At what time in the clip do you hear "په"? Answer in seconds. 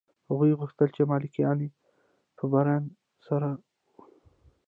2.37-2.43